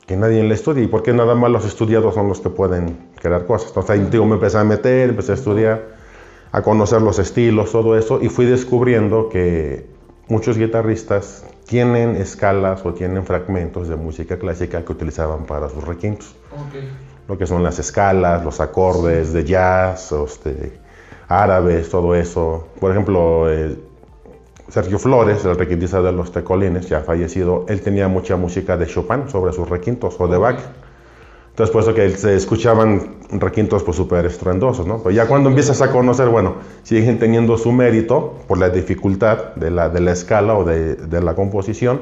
que 0.06 0.17
nadie 0.17 0.43
le 0.43 0.55
estudie. 0.55 0.85
¿Y 0.85 0.87
por 0.87 1.03
qué 1.03 1.12
nada 1.12 1.35
más 1.35 1.51
los 1.51 1.65
estudiados 1.65 2.15
son 2.15 2.29
los 2.29 2.41
que 2.41 2.51
pueden 2.51 2.97
crear 3.21 3.47
cosas? 3.47 3.69
Entonces 3.69 3.91
ahí 3.91 4.09
digo, 4.11 4.27
me 4.27 4.35
empecé 4.35 4.59
a 4.59 4.65
meter, 4.65 5.11
empecé 5.11 5.33
a 5.33 5.35
estudiar, 5.35 5.83
a 6.53 6.62
conocer 6.62 7.03
los 7.03 7.19
estilos, 7.19 7.73
todo 7.73 7.97
eso, 7.97 8.21
y 8.21 8.29
fui 8.29 8.47
descubriendo 8.47 9.29
que 9.29 9.87
muchos 10.29 10.59
guitarristas 10.59 11.45
tienen 11.67 12.17
escalas 12.17 12.85
o 12.85 12.93
tienen 12.93 13.25
fragmentos 13.25 13.89
de 13.89 13.97
música 13.97 14.39
clásica 14.39 14.85
que 14.85 14.93
utilizaban 14.93 15.47
para 15.47 15.69
sus 15.69 15.85
requintos. 15.85 16.35
Lo 17.27 17.39
que 17.39 17.47
son 17.47 17.62
las 17.62 17.79
escalas, 17.79 18.45
los 18.45 18.61
acordes 18.61 19.33
de 19.33 19.45
jazz, 19.45 20.12
este, 20.12 20.79
árabes, 21.29 21.89
todo 21.89 22.15
eso. 22.15 22.69
Por 22.79 22.91
ejemplo, 22.91 23.49
el, 23.50 23.83
Sergio 24.69 24.99
Flores, 24.99 25.44
el 25.44 25.56
requintista 25.56 26.00
de 26.00 26.12
los 26.12 26.32
Tecolines, 26.32 26.88
ya 26.88 27.00
fallecido, 27.00 27.66
él 27.69 27.81
tenía 27.82 28.08
mucha 28.08 28.37
música 28.37 28.76
de 28.76 28.87
Chopin 28.87 29.28
sobre 29.28 29.52
sus 29.52 29.69
requintos 29.69 30.16
o 30.19 30.26
de 30.26 30.38
Bach. 30.38 30.58
Entonces, 31.50 31.72
por 31.72 31.82
eso 31.82 31.94
que 31.94 32.11
se 32.11 32.34
escuchaban 32.34 33.16
requintos 33.31 33.84
pues 33.84 33.96
súper 33.96 34.26
estruendosos, 34.26 34.87
¿no? 34.87 34.99
Pero 34.99 35.11
ya 35.12 35.26
cuando 35.28 35.50
empiezas 35.50 35.81
a 35.82 35.93
conocer, 35.93 36.28
bueno, 36.28 36.56
siguen 36.82 37.19
teniendo 37.19 37.56
su 37.56 37.70
mérito 37.70 38.34
por 38.49 38.58
la 38.58 38.70
dificultad 38.70 39.55
de 39.55 39.70
la, 39.70 39.88
de 39.88 40.00
la 40.00 40.12
escala 40.12 40.55
o 40.55 40.64
de, 40.64 40.96
de 40.96 41.20
la 41.20 41.34
composición 41.34 42.00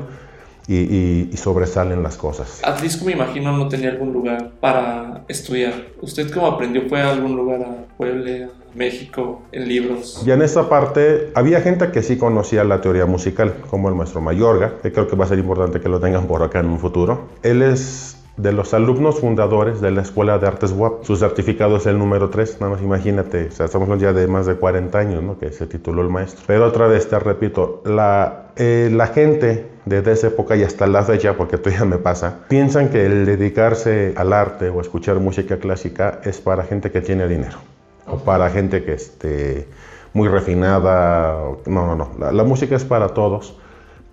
y, 0.69 1.29
y, 1.33 1.37
sobresalen 1.37 2.03
las 2.03 2.17
cosas. 2.17 2.61
Atlisco, 2.65 3.05
me 3.05 3.13
imagino, 3.13 3.57
no 3.57 3.69
tenía 3.69 3.91
algún 3.91 4.13
lugar 4.13 4.53
para 4.61 5.25
estudiar. 5.29 5.75
¿Usted 6.01 6.33
cómo 6.33 6.47
aprendió? 6.47 6.89
¿Fue 6.89 7.01
a 7.01 7.11
algún 7.11 7.37
lugar 7.37 7.63
a 7.63 7.97
Puebla? 7.97 8.49
México 8.75 9.43
en 9.53 9.69
libros. 9.69 10.23
Y 10.27 10.31
en 10.31 10.43
esta 10.43 10.69
parte 10.69 11.31
había 11.35 11.61
gente 11.61 11.91
que 11.91 12.03
sí 12.03 12.17
conocía 12.17 12.65
la 12.65 12.81
teoría 12.81 13.07
musical, 13.07 13.55
como 13.69 13.89
el 13.89 13.95
maestro 13.95 14.21
Mayorga, 14.21 14.79
que 14.83 14.93
creo 14.93 15.09
que 15.09 15.17
va 15.17 15.25
a 15.25 15.29
ser 15.29 15.39
importante 15.39 15.81
que 15.81 15.89
lo 15.89 16.01
tengan 16.01 16.27
por 16.27 16.43
acá 16.43 16.61
en 16.61 16.67
un 16.67 16.79
futuro. 16.79 17.29
Él 17.43 17.63
es 17.63 18.17
de 18.37 18.53
los 18.53 18.73
alumnos 18.73 19.21
fundadores 19.21 19.81
de 19.81 19.91
la 19.91 20.03
Escuela 20.03 20.39
de 20.39 20.47
Artes 20.47 20.73
WAP. 20.73 21.05
Su 21.05 21.17
certificado 21.17 21.77
es 21.77 21.87
el 21.87 21.99
número 21.99 22.31
3, 22.31 22.61
nada 22.61 22.73
más 22.73 22.83
imagínate, 22.83 23.49
o 23.49 23.51
sea, 23.51 23.67
estamos 23.67 24.01
ya 24.01 24.13
de 24.13 24.27
más 24.27 24.47
de 24.47 24.55
40 24.55 24.99
años 24.99 25.23
¿no? 25.23 25.39
que 25.39 25.53
se 25.53 25.67
tituló 25.67 26.03
el 26.03 26.09
maestro. 26.09 26.45
Pero 26.47 26.67
otra 26.67 26.87
vez 26.87 27.09
te 27.09 27.19
repito, 27.19 27.83
la, 27.85 28.47
eh, 28.57 28.91
la 28.93 29.09
gente 29.09 29.71
desde 29.85 30.13
esa 30.13 30.27
época 30.29 30.57
y 30.57 30.63
hasta 30.63 30.87
la 30.87 31.03
fecha, 31.03 31.37
porque 31.37 31.59
todavía 31.59 31.85
me 31.85 31.99
pasa, 31.99 32.41
piensan 32.49 32.89
que 32.89 33.05
el 33.05 33.27
dedicarse 33.27 34.15
al 34.17 34.33
arte 34.33 34.69
o 34.69 34.81
escuchar 34.81 35.19
música 35.19 35.59
clásica 35.59 36.21
es 36.25 36.41
para 36.41 36.65
gente 36.65 36.91
que 36.91 37.01
tiene 37.01 37.27
dinero 37.29 37.59
o 38.07 38.19
para 38.19 38.51
gente 38.51 38.85
que 38.85 38.95
esté 38.95 39.69
muy 40.13 40.29
refinada. 40.29 41.39
No, 41.67 41.87
no, 41.87 41.97
no. 41.97 42.33
La, 42.33 42.45
música 42.45 42.77
es 42.77 42.85
para 42.85 43.09
todos, 43.09 43.57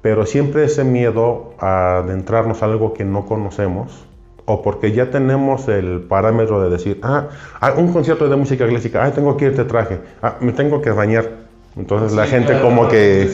pero 0.02 0.26
siempre 0.26 0.66
ese 0.66 0.84
miedo 0.84 1.54
a 1.60 1.98
adentrarnos 1.98 2.64
a 2.64 2.66
algo 2.66 2.94
que 2.94 3.06
no 3.06 3.26
conocemos 3.26 4.06
o 4.50 4.64
porque 4.64 4.92
ya 4.92 5.12
tenemos 5.12 5.68
el 5.68 6.02
parámetro 6.02 6.60
de 6.60 6.72
decir, 6.72 7.00
ah, 7.04 7.28
ah 7.62 7.74
un 7.78 7.94
concierto 7.94 8.28
de 8.28 8.36
música 8.36 8.68
clásica, 8.68 9.06
ah, 9.06 9.12
tengo 9.12 9.38
que 9.38 9.46
ir 9.46 9.56
de 9.56 9.64
traje, 9.64 10.00
ah, 10.24 10.38
me 10.40 10.54
tengo 10.54 10.82
que 10.82 10.90
bañar. 10.90 11.50
Entonces 11.78 12.14
la 12.14 12.26
gente 12.26 12.60
como 12.60 12.88
que 12.88 13.30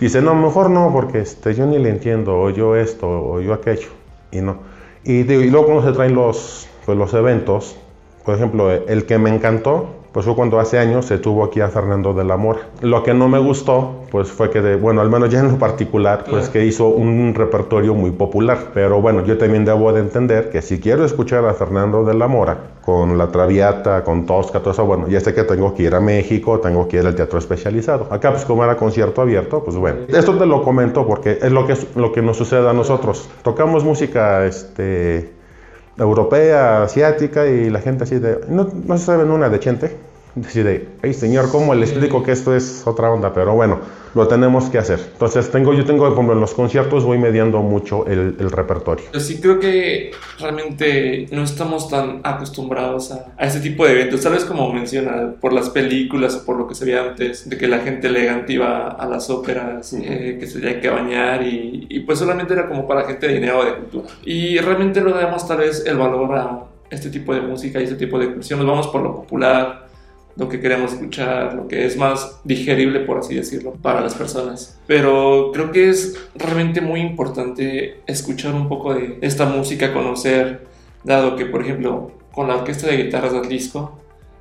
dice, 0.00 0.22
no, 0.22 0.34
mejor 0.34 0.70
no, 0.70 0.90
porque 0.90 1.20
este, 1.20 1.54
yo 1.54 1.66
ni 1.66 1.78
le 1.78 1.90
entiendo, 1.90 2.34
o 2.40 2.48
yo 2.48 2.76
esto, 2.76 3.06
o 3.06 3.40
yo 3.42 3.52
aquello, 3.52 3.88
y 4.32 4.40
no. 4.40 4.60
Y, 5.04 5.30
y 5.30 5.50
luego 5.50 5.66
cuando 5.66 5.86
se 5.86 5.92
traen 5.92 6.14
los, 6.14 6.66
pues, 6.86 6.96
los 6.96 7.12
eventos, 7.12 7.76
por 8.24 8.36
ejemplo, 8.36 8.72
el 8.72 9.04
que 9.04 9.18
me 9.18 9.28
encantó, 9.28 9.96
pues 10.16 10.24
fue 10.24 10.34
cuando 10.34 10.58
hace 10.58 10.78
años 10.78 11.04
se 11.04 11.18
tuvo 11.18 11.44
aquí 11.44 11.60
a 11.60 11.68
Fernando 11.68 12.14
de 12.14 12.24
la 12.24 12.38
Mora. 12.38 12.60
Lo 12.80 13.02
que 13.02 13.12
no 13.12 13.28
me 13.28 13.38
gustó, 13.38 13.96
pues 14.10 14.28
fue 14.28 14.48
que, 14.48 14.62
de, 14.62 14.76
bueno, 14.76 15.02
al 15.02 15.10
menos 15.10 15.28
ya 15.28 15.40
en 15.40 15.52
lo 15.52 15.58
particular, 15.58 16.24
pues 16.26 16.48
que 16.48 16.64
hizo 16.64 16.88
un 16.88 17.34
repertorio 17.34 17.92
muy 17.92 18.12
popular. 18.12 18.70
Pero 18.72 19.02
bueno, 19.02 19.26
yo 19.26 19.36
también 19.36 19.66
debo 19.66 19.92
de 19.92 20.00
entender 20.00 20.48
que 20.48 20.62
si 20.62 20.80
quiero 20.80 21.04
escuchar 21.04 21.44
a 21.44 21.52
Fernando 21.52 22.02
de 22.02 22.14
la 22.14 22.28
Mora 22.28 22.56
con 22.82 23.18
La 23.18 23.26
Traviata, 23.26 24.04
con 24.04 24.24
Tosca, 24.24 24.60
todo 24.60 24.70
eso, 24.70 24.86
bueno, 24.86 25.06
ya 25.06 25.20
sé 25.20 25.34
que 25.34 25.44
tengo 25.44 25.74
que 25.74 25.82
ir 25.82 25.94
a 25.94 26.00
México, 26.00 26.60
tengo 26.60 26.88
que 26.88 26.96
ir 26.96 27.06
al 27.06 27.14
teatro 27.14 27.38
especializado. 27.38 28.06
Acá, 28.10 28.30
pues 28.30 28.46
como 28.46 28.64
era 28.64 28.74
concierto 28.78 29.20
abierto, 29.20 29.64
pues 29.64 29.76
bueno. 29.76 29.98
Esto 30.08 30.34
te 30.38 30.46
lo 30.46 30.62
comento 30.62 31.06
porque 31.06 31.40
es 31.42 31.52
lo 31.52 31.66
que, 31.66 31.76
lo 31.94 32.12
que 32.12 32.22
nos 32.22 32.38
sucede 32.38 32.66
a 32.66 32.72
nosotros. 32.72 33.28
Tocamos 33.42 33.84
música, 33.84 34.46
este 34.46 35.36
europea, 35.98 36.84
asiática, 36.84 37.46
y 37.46 37.70
la 37.70 37.80
gente 37.80 38.04
así 38.04 38.18
de, 38.18 38.40
no, 38.48 38.68
no 38.86 38.98
se 38.98 39.04
sabe 39.04 39.24
una 39.24 39.48
de 39.48 39.60
Chente, 39.60 40.05
decide, 40.36 40.88
hey 41.02 41.14
señor, 41.14 41.50
¿cómo 41.50 41.74
le 41.74 41.84
explico 41.84 42.22
que 42.22 42.32
esto 42.32 42.54
es 42.54 42.86
otra 42.86 43.10
onda? 43.10 43.32
Pero 43.32 43.54
bueno, 43.54 43.80
lo 44.14 44.28
tenemos 44.28 44.70
que 44.70 44.78
hacer. 44.78 45.00
Entonces, 45.12 45.50
tengo, 45.50 45.74
yo 45.74 45.84
tengo, 45.84 46.04
por 46.04 46.12
ejemplo, 46.12 46.34
en 46.34 46.40
los 46.40 46.54
conciertos 46.54 47.04
voy 47.04 47.18
mediando 47.18 47.60
mucho 47.60 48.06
el, 48.06 48.36
el 48.38 48.50
repertorio. 48.50 49.04
Sí, 49.18 49.40
creo 49.40 49.58
que 49.58 50.10
realmente 50.38 51.26
no 51.32 51.42
estamos 51.42 51.88
tan 51.88 52.20
acostumbrados 52.22 53.12
a, 53.12 53.34
a 53.36 53.46
ese 53.46 53.60
tipo 53.60 53.84
de 53.86 53.92
eventos. 53.92 54.20
Tal 54.22 54.32
vez 54.32 54.44
como 54.44 54.72
menciona, 54.72 55.34
por 55.40 55.52
las 55.52 55.70
películas 55.70 56.34
o 56.34 56.44
por 56.44 56.56
lo 56.56 56.68
que 56.68 56.74
se 56.74 56.84
veía 56.84 57.02
antes, 57.02 57.48
de 57.48 57.56
que 57.56 57.66
la 57.66 57.80
gente 57.80 58.06
elegante 58.08 58.52
iba 58.52 58.88
a 58.88 59.06
las 59.06 59.30
óperas, 59.30 59.94
eh, 59.94 60.36
que 60.38 60.46
se 60.46 60.60
tenía 60.60 60.80
que 60.80 60.90
bañar 60.90 61.42
y, 61.42 61.86
y, 61.88 62.00
pues 62.00 62.18
solamente 62.18 62.52
era 62.52 62.68
como 62.68 62.86
para 62.86 63.04
gente 63.04 63.26
de 63.26 63.34
dinero 63.34 63.60
o 63.60 63.64
de 63.64 63.74
cultura. 63.74 64.06
Y 64.24 64.58
realmente 64.58 65.00
no 65.00 65.10
damos 65.10 65.46
tal 65.48 65.58
vez 65.58 65.84
el 65.86 65.96
valor 65.96 66.34
a 66.34 66.64
este 66.90 67.10
tipo 67.10 67.34
de 67.34 67.40
música 67.40 67.80
y 67.80 67.84
este 67.84 67.96
tipo 67.96 68.18
de 68.18 68.26
expresión. 68.26 68.60
Nos 68.60 68.68
vamos 68.68 68.86
por 68.88 69.02
lo 69.02 69.14
popular 69.14 69.85
lo 70.36 70.48
que 70.48 70.60
queremos 70.60 70.92
escuchar, 70.92 71.54
lo 71.54 71.66
que 71.66 71.86
es 71.86 71.96
más 71.96 72.40
digerible, 72.44 73.00
por 73.00 73.18
así 73.18 73.34
decirlo, 73.34 73.72
para 73.80 74.00
las 74.00 74.14
personas. 74.14 74.78
Pero 74.86 75.50
creo 75.52 75.72
que 75.72 75.88
es 75.88 76.16
realmente 76.34 76.80
muy 76.80 77.00
importante 77.00 78.00
escuchar 78.06 78.54
un 78.54 78.68
poco 78.68 78.94
de 78.94 79.18
esta 79.22 79.46
música, 79.46 79.94
conocer, 79.94 80.66
dado 81.04 81.36
que, 81.36 81.46
por 81.46 81.62
ejemplo, 81.62 82.12
con 82.32 82.48
la 82.48 82.56
orquesta 82.56 82.86
de 82.86 82.98
guitarras 82.98 83.32
del 83.32 83.48
disco, 83.48 83.98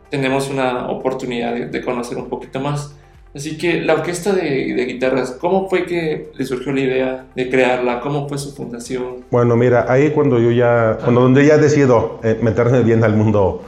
tenemos 0.10 0.50
una 0.50 0.90
oportunidad 0.90 1.54
de, 1.54 1.82
conocer 1.82 2.18
un 2.18 2.28
poquito 2.28 2.60
más. 2.60 2.94
Así 3.34 3.58
que 3.58 3.82
la 3.82 3.94
orquesta 3.94 4.34
de, 4.34 4.86
guitarras, 4.86 5.32
¿cómo 5.32 5.70
fue 5.70 5.86
que 5.86 6.32
le 6.34 6.46
surgió 6.46 6.74
la 6.74 6.80
idea 6.82 7.26
de 7.36 7.50
crearla? 7.50 8.02
¿Cómo 8.02 8.28
fue 8.28 8.38
su 8.38 8.54
fundación? 8.54 9.26
Bueno, 9.32 9.56
mira, 9.56 9.86
ahí 9.90 10.12
cuando 10.12 10.40
yo 10.40 10.52
ya, 10.52 10.98
cuando 11.04 11.22
donde 11.22 11.46
ya 11.46 11.58
decido 11.58 12.20
eh, 12.24 12.38
meterme 12.42 12.82
bien 12.84 13.04
al 13.04 13.16
mundo 13.16 13.62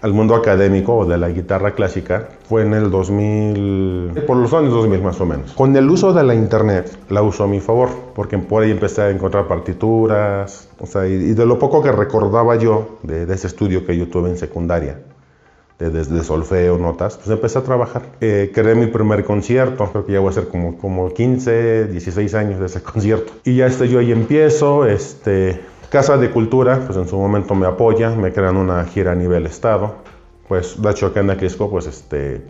al 0.00 0.12
mundo 0.12 0.34
académico 0.34 1.04
de 1.04 1.18
la 1.18 1.28
guitarra 1.28 1.72
clásica 1.74 2.28
fue 2.48 2.62
en 2.62 2.72
el 2.74 2.90
2000, 2.90 4.24
por 4.26 4.36
los 4.36 4.52
años 4.52 4.72
2000 4.72 5.02
más 5.02 5.20
o 5.20 5.26
menos. 5.26 5.52
Con 5.52 5.74
el 5.74 5.88
uso 5.90 6.12
de 6.12 6.22
la 6.22 6.34
internet 6.34 6.96
la 7.08 7.22
uso 7.22 7.44
a 7.44 7.46
mi 7.48 7.60
favor, 7.60 7.88
porque 8.14 8.38
por 8.38 8.62
ahí 8.62 8.70
empecé 8.70 9.02
a 9.02 9.10
encontrar 9.10 9.48
partituras, 9.48 10.68
o 10.78 10.86
sea, 10.86 11.06
y, 11.06 11.34
de 11.34 11.46
lo 11.46 11.58
poco 11.58 11.82
que 11.82 11.90
recordaba 11.90 12.56
yo 12.56 12.98
de, 13.02 13.24
ese 13.32 13.48
estudio 13.48 13.84
que 13.84 13.96
yo 13.96 14.08
tuve 14.08 14.30
en 14.30 14.36
secundaria, 14.36 15.00
desde 15.78 16.14
de, 16.14 16.24
solfeo, 16.24 16.78
notas, 16.78 17.16
pues 17.16 17.30
empecé 17.30 17.58
a 17.58 17.62
trabajar. 17.62 18.02
Eh, 18.20 18.50
creé 18.54 18.74
mi 18.74 18.86
primer 18.86 19.24
concierto, 19.24 19.88
creo 19.90 20.06
que 20.06 20.12
ya 20.12 20.20
voy 20.20 20.30
a 20.30 20.32
ser 20.32 20.48
como, 20.48 20.76
como 20.78 21.12
15, 21.12 21.86
16 21.86 22.34
años 22.34 22.60
de 22.60 22.66
ese 22.66 22.82
concierto. 22.82 23.32
Y 23.44 23.56
ya 23.56 23.66
este, 23.66 23.88
yo 23.88 23.98
ahí 23.98 24.12
empiezo, 24.12 24.86
este, 24.86 25.60
Casa 25.90 26.18
de 26.18 26.30
Cultura, 26.30 26.82
pues 26.84 26.98
en 26.98 27.08
su 27.08 27.16
momento 27.16 27.54
me 27.54 27.66
apoya, 27.66 28.10
me 28.10 28.32
crean 28.32 28.58
una 28.58 28.84
gira 28.84 29.12
a 29.12 29.14
nivel 29.14 29.46
estado. 29.46 29.94
Pues 30.46 30.80
de 30.80 30.90
hecho 30.90 31.06
acá 31.06 31.20
en 31.20 31.30
Aquisco, 31.30 31.70
pues 31.70 31.86
este, 31.86 32.42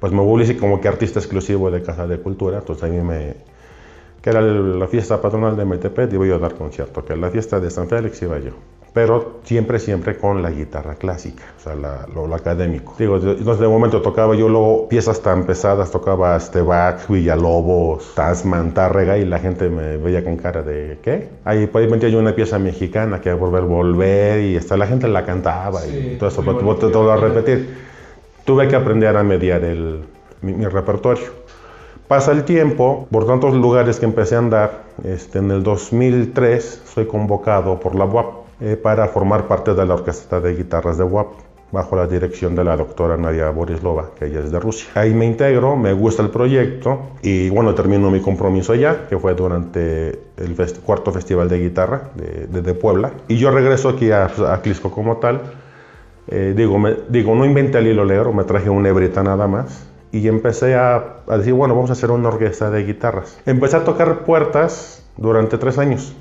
pues 0.00 0.12
me 0.12 0.20
publicé 0.20 0.56
como 0.56 0.80
que 0.80 0.88
artista 0.88 1.20
exclusivo 1.20 1.70
de 1.70 1.82
Casa 1.82 2.06
de 2.06 2.18
Cultura, 2.18 2.58
entonces 2.58 2.84
a 2.84 2.88
mí 2.88 3.00
me, 3.00 3.36
que 4.20 4.30
era 4.30 4.40
la 4.40 4.88
fiesta 4.88 5.20
patronal 5.20 5.56
de 5.56 5.64
Metepet, 5.64 6.12
iba 6.12 6.26
yo 6.26 6.36
a 6.36 6.38
dar 6.38 6.54
concierto, 6.54 7.04
que 7.04 7.16
la 7.16 7.30
fiesta 7.30 7.60
de 7.60 7.70
San 7.70 7.88
Félix 7.88 8.20
iba 8.22 8.38
yo 8.38 8.52
pero 8.92 9.40
siempre, 9.44 9.78
siempre 9.78 10.18
con 10.18 10.42
la 10.42 10.50
guitarra 10.50 10.96
clásica, 10.96 11.44
o 11.58 11.62
sea, 11.62 11.74
lo, 11.74 12.34
académico. 12.34 12.94
Digo, 12.98 13.16
entonces 13.16 13.60
de 13.60 13.68
momento 13.68 14.02
tocaba 14.02 14.34
yo 14.34 14.48
luego 14.48 14.88
piezas 14.88 15.22
tan 15.22 15.44
pesadas, 15.44 15.90
tocaba 15.90 16.36
este 16.36 16.60
Bach, 16.60 17.08
Villalobos, 17.08 18.14
Tasman, 18.14 18.74
Tárrega, 18.74 19.16
y 19.16 19.24
la 19.24 19.38
gente 19.38 19.70
me 19.70 19.96
veía 19.96 20.22
con 20.22 20.36
cara 20.36 20.62
de, 20.62 20.98
¿qué? 21.02 21.28
Ahí, 21.44 21.66
por 21.66 21.80
ahí 21.80 21.88
metía 21.88 22.10
yo 22.10 22.18
una 22.18 22.34
pieza 22.34 22.58
mexicana 22.58 23.20
que 23.20 23.32
volver, 23.32 23.62
volver, 23.62 24.40
y 24.40 24.56
hasta 24.56 24.76
la 24.76 24.86
gente 24.86 25.08
la 25.08 25.24
cantaba, 25.24 25.86
y 25.86 26.16
todo 26.18 26.28
eso, 26.28 26.42
todo, 26.42 26.90
todo 26.90 27.12
a 27.12 27.16
repetir. 27.16 27.92
Tuve 28.44 28.68
que 28.68 28.76
aprender 28.76 29.16
a 29.16 29.22
mediar 29.22 29.64
el, 29.64 30.00
mi, 30.42 30.66
repertorio. 30.66 31.40
Pasa 32.08 32.32
el 32.32 32.44
tiempo, 32.44 33.08
por 33.10 33.26
tantos 33.26 33.54
lugares 33.54 33.98
que 33.98 34.04
empecé 34.04 34.34
a 34.34 34.38
andar, 34.38 34.82
este, 35.02 35.38
en 35.38 35.50
el 35.50 35.62
2003 35.62 36.82
soy 36.92 37.06
convocado 37.06 37.80
por 37.80 37.94
la 37.94 38.04
UAP 38.04 38.41
eh, 38.60 38.76
para 38.76 39.08
formar 39.08 39.48
parte 39.48 39.74
de 39.74 39.86
la 39.86 39.94
orquesta 39.94 40.40
de 40.40 40.54
guitarras 40.54 40.98
de 40.98 41.04
WAP 41.04 41.32
bajo 41.72 41.96
la 41.96 42.06
dirección 42.06 42.54
de 42.54 42.62
la 42.62 42.76
doctora 42.76 43.16
Nadia 43.16 43.48
Borislova, 43.50 44.10
que 44.16 44.26
ella 44.26 44.40
es 44.40 44.52
de 44.52 44.60
Rusia. 44.60 44.88
Ahí 44.94 45.14
me 45.14 45.24
integro, 45.24 45.74
me 45.74 45.94
gusta 45.94 46.22
el 46.22 46.28
proyecto 46.28 47.00
y 47.22 47.48
bueno, 47.48 47.74
termino 47.74 48.10
mi 48.10 48.20
compromiso 48.20 48.74
allá, 48.74 49.08
que 49.08 49.18
fue 49.18 49.34
durante 49.34 50.10
el 50.36 50.54
cuarto 50.84 51.10
festival 51.12 51.48
de 51.48 51.58
guitarra 51.58 52.10
de, 52.14 52.74
Puebla. 52.74 53.12
Y 53.26 53.36
yo 53.36 53.50
regreso 53.50 53.88
aquí 53.88 54.10
a, 54.10 54.26
a 54.26 54.60
Clisco 54.60 54.90
como 54.90 55.16
tal. 55.16 55.40
Eh, 56.28 56.52
digo, 56.54 56.78
digo, 57.08 57.34
no 57.34 57.44
inventé 57.44 57.78
el 57.78 57.88
hilo 57.88 58.04
negro, 58.04 58.32
me 58.32 58.44
traje 58.44 58.68
una 58.68 58.90
hebrita 58.90 59.22
nada 59.22 59.48
más. 59.48 59.88
Y 60.12 60.28
empecé 60.28 60.74
a 60.74 61.22
decir, 61.38 61.54
bueno, 61.54 61.74
vamos 61.74 61.88
a 61.88 61.94
hacer 61.94 62.10
una 62.10 62.28
orquesta 62.28 62.70
de 62.70 62.84
guitarras. 62.84 63.40
Empecé 63.46 63.78
a 63.78 63.84
tocar 63.84 64.24
puertas 64.24 65.02
durante 65.16 65.56
tres 65.56 65.78
años 65.78 66.14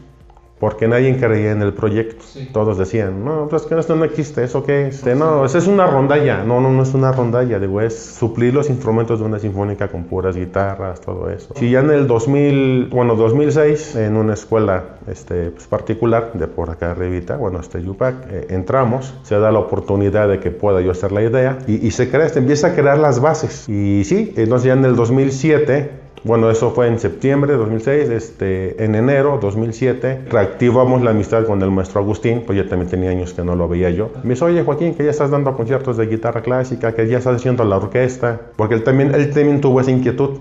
porque 0.62 0.88
nadie 0.88 1.18
creía 1.18 1.54
en 1.54 1.64
el 1.64 1.74
proyecto. 1.74 2.24
Todos 2.54 2.78
decían, 2.78 3.26
no, 3.26 3.48
pues 3.50 3.64
que 3.64 3.78
esto 3.80 3.96
no 3.96 4.06
existe, 4.06 4.44
¿eso 4.44 4.64
qué 4.64 4.90
es? 4.90 4.98
Este, 4.98 5.16
no, 5.16 5.44
eso 5.44 5.58
es 5.58 5.66
una 5.66 5.88
rondalla. 5.88 6.44
No, 6.44 6.62
no, 6.62 6.72
no 6.72 6.84
es 6.84 6.94
una 6.94 7.12
rondalla, 7.12 7.60
digo, 7.60 7.82
es 7.82 7.98
suplir 8.00 8.54
los 8.54 8.70
instrumentos 8.70 9.20
de 9.20 9.26
una 9.26 9.40
sinfónica 9.40 9.88
con 9.88 10.04
puras 10.04 10.36
guitarras, 10.36 11.02
todo 11.02 11.32
eso. 11.32 11.56
Si 11.56 11.72
ya 11.72 11.80
en 11.80 11.90
el 11.90 12.06
2000, 12.06 12.90
bueno, 12.92 13.16
2006, 13.16 13.96
en 13.96 14.16
una 14.16 14.36
escuela 14.36 14.84
este, 15.08 15.50
pues, 15.50 15.66
particular 15.66 16.34
de 16.34 16.48
por 16.48 16.70
acá 16.70 16.92
arribita, 16.92 17.38
bueno, 17.38 17.60
este 17.60 17.82
Yupac, 17.82 18.28
eh, 18.30 18.46
entramos, 18.52 19.16
se 19.24 19.40
da 19.40 19.52
la 19.52 19.58
oportunidad 19.58 20.30
de 20.30 20.40
que 20.40 20.52
pueda 20.52 20.80
yo 20.82 20.92
hacer 20.92 21.12
la 21.12 21.24
idea 21.24 21.58
y, 21.66 21.88
y 21.88 21.90
se 21.90 22.12
crea, 22.12 22.30
se 22.30 22.38
empieza 22.38 22.68
a 22.68 22.76
crear 22.76 23.00
las 23.00 23.20
bases. 23.20 23.68
Y 23.68 24.04
sí, 24.04 24.32
entonces 24.38 24.68
ya 24.68 24.74
en 24.74 24.86
el 24.86 24.96
2007 24.96 26.01
bueno, 26.24 26.52
eso 26.52 26.72
fue 26.72 26.88
en 26.88 27.00
septiembre 27.00 27.54
de 27.54 27.58
2006, 27.58 28.10
este, 28.10 28.84
en 28.84 28.94
enero 28.96 29.34
de 29.36 29.40
2007 29.40 30.26
reactivamos 30.30 31.02
la 31.02 31.12
amistad 31.12 31.46
con 31.46 31.62
el 31.62 31.72
maestro 31.72 32.02
Agustín, 32.02 32.44
pues 32.46 32.58
ya 32.58 32.70
también 32.70 32.90
tenía 32.90 33.10
años 33.10 33.34
que 33.34 33.44
no 33.44 33.56
lo 33.56 33.68
veía 33.68 33.90
yo. 33.90 34.12
Me 34.24 34.32
dice, 34.32 34.46
oye 34.46 34.64
Joaquín, 34.64 34.94
que 34.94 35.04
ya 35.04 35.10
estás 35.12 35.32
dando 35.32 35.56
conciertos 35.56 35.98
de 35.98 36.06
guitarra 36.06 36.42
clásica, 36.42 36.94
que 36.94 37.08
ya 37.08 37.18
estás 37.18 37.38
haciendo 37.38 37.64
la 37.64 37.78
orquesta, 37.78 38.40
porque 38.56 38.76
él 38.76 38.84
también, 38.84 39.16
él 39.16 39.32
también 39.34 39.62
tuvo 39.62 39.82
esa 39.82 39.92
inquietud 39.92 40.40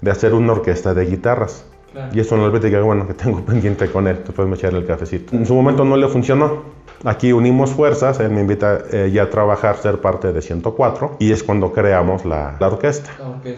de 0.00 0.10
hacer 0.10 0.32
una 0.32 0.52
orquesta 0.52 0.94
de 0.94 1.06
guitarras. 1.06 1.64
Y 2.12 2.20
eso 2.20 2.36
no 2.36 2.48
le 2.48 2.60
que 2.60 2.80
bueno, 2.80 3.06
que 3.06 3.14
tengo 3.14 3.40
pendiente 3.46 3.90
con 3.90 4.06
él, 4.06 4.20
después 4.24 4.46
me 4.46 4.56
echaré 4.56 4.78
el 4.78 4.86
cafecito. 4.86 5.34
En 5.34 5.46
su 5.46 5.54
momento 5.54 5.84
no 5.84 5.96
le 5.96 6.08
funcionó, 6.08 6.80
Aquí 7.02 7.32
unimos 7.32 7.70
fuerzas, 7.70 8.20
él 8.20 8.30
me 8.30 8.42
invita 8.42 8.82
eh, 8.92 9.10
ya 9.10 9.22
a 9.22 9.30
trabajar, 9.30 9.78
ser 9.78 10.02
parte 10.02 10.34
de 10.34 10.42
104, 10.42 11.16
y 11.18 11.32
es 11.32 11.42
cuando 11.42 11.72
creamos 11.72 12.26
la, 12.26 12.58
orquesta. 12.60 13.10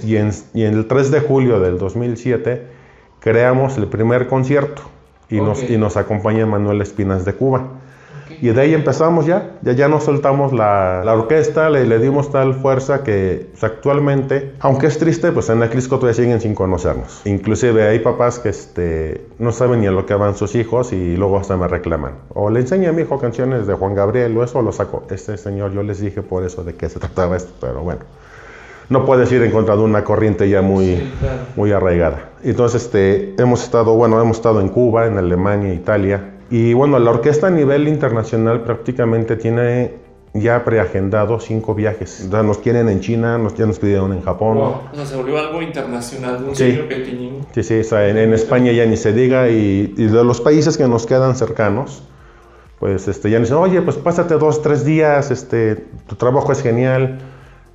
Y, 0.04 0.16
en, 0.16 0.30
y, 0.54 0.62
en, 0.62 0.74
el 0.74 0.86
3 0.86 1.10
de 1.10 1.20
julio 1.20 1.58
del 1.58 1.76
2007 1.76 2.68
creamos 3.18 3.78
el 3.78 3.88
primer 3.88 4.28
concierto 4.28 4.82
y, 5.28 5.40
nos, 5.40 5.68
y 5.68 5.76
nos 5.76 5.96
acompaña 5.96 6.46
Manuel 6.46 6.82
Espinas 6.82 7.24
de 7.24 7.34
Cuba. 7.34 7.64
Y 8.42 8.48
de 8.48 8.60
ahí 8.60 8.74
empezamos 8.74 9.24
ya, 9.24 9.52
ya, 9.62 9.70
ya 9.72 9.86
nos 9.86 10.02
soltamos 10.02 10.52
la, 10.52 11.02
la 11.04 11.14
orquesta, 11.14 11.70
le, 11.70 11.86
le, 11.86 12.00
dimos 12.00 12.32
tal 12.32 12.54
fuerza 12.54 13.04
que 13.04 13.46
pues, 13.52 13.62
actualmente, 13.62 14.54
aunque 14.58 14.88
es 14.88 14.98
triste, 14.98 15.30
pues 15.30 15.48
en 15.48 15.62
Acrisco 15.62 16.00
todavía 16.00 16.20
siguen 16.20 16.40
sin 16.40 16.52
conocernos. 16.56 17.22
Inclusive 17.24 17.86
hay 17.86 18.00
papás 18.00 18.40
que 18.40 18.48
este, 18.48 19.28
no 19.38 19.52
saben 19.52 19.80
ni 19.80 19.86
a 19.86 19.92
lo 19.92 20.06
que 20.06 20.14
van 20.14 20.34
sus 20.34 20.56
hijos 20.56 20.92
y 20.92 21.16
luego 21.16 21.38
hasta 21.38 21.56
me 21.56 21.68
reclaman. 21.68 22.14
O 22.34 22.50
le 22.50 22.58
enseño 22.58 22.90
a 22.90 22.92
mi 22.92 23.02
hijo 23.02 23.20
canciones 23.20 23.68
de 23.68 23.74
Juan 23.74 23.94
Gabriel 23.94 24.36
o 24.36 24.42
eso 24.42 24.60
lo 24.60 24.72
saco. 24.72 25.04
Este 25.08 25.36
señor, 25.36 25.72
yo 25.72 25.84
les 25.84 26.00
dije 26.00 26.22
por 26.22 26.44
eso 26.44 26.64
de 26.64 26.74
qué 26.74 26.88
se 26.88 26.98
trataba 26.98 27.36
esto, 27.36 27.52
pero 27.60 27.82
bueno 27.82 28.00
no 28.88 29.06
puedes 29.06 29.32
ir 29.32 29.42
en 29.42 29.50
contra 29.50 29.74
de 29.74 29.82
una 29.82 30.04
corriente 30.04 30.48
ya 30.48 30.60
muy, 30.60 31.10
muy 31.56 31.72
arraigada. 31.72 32.30
Entonces, 32.44 32.82
este, 32.84 33.34
hemos 33.40 33.62
estado, 33.62 33.94
bueno, 33.94 34.20
hemos 34.20 34.36
estado 34.36 34.60
en 34.60 34.68
Cuba, 34.68 35.06
en 35.06 35.16
Alemania, 35.16 35.72
Italia, 35.72 36.31
y 36.52 36.74
bueno, 36.74 36.98
la 36.98 37.10
orquesta 37.10 37.46
a 37.46 37.50
nivel 37.50 37.88
internacional 37.88 38.60
prácticamente 38.60 39.36
tiene 39.36 39.94
ya 40.34 40.62
preagendado 40.66 41.40
cinco 41.40 41.74
viajes. 41.74 42.26
O 42.28 42.30
sea, 42.30 42.42
nos 42.42 42.58
quieren 42.58 42.90
en 42.90 43.00
China, 43.00 43.38
nos, 43.38 43.54
ya 43.54 43.64
nos 43.64 43.78
pidieron 43.78 44.12
en 44.12 44.20
Japón. 44.20 44.58
O 44.58 44.82
sea, 44.94 45.06
se 45.06 45.16
volvió 45.16 45.38
algo 45.38 45.62
internacional, 45.62 46.44
un 46.46 46.54
sí. 46.54 46.78
Sí, 47.54 47.62
sí, 47.62 47.80
o 47.80 47.84
sea, 47.84 48.06
en, 48.06 48.34
España 48.34 48.70
ya 48.70 48.84
ni 48.84 48.98
se 48.98 49.14
diga 49.14 49.48
y, 49.48 49.86
de 49.86 50.24
los 50.24 50.42
países 50.42 50.76
que 50.76 50.86
nos 50.86 51.06
quedan 51.06 51.36
cercanos, 51.36 52.02
pues 52.78 53.08
este, 53.08 53.30
ya 53.30 53.38
dicen, 53.38 53.56
oye, 53.56 53.80
pues 53.80 53.96
pásate 53.96 54.34
dos, 54.34 54.60
tres 54.60 54.84
días, 54.84 55.30
este, 55.30 55.76
tu 56.06 56.16
trabajo 56.16 56.52
es 56.52 56.60
genial. 56.60 57.18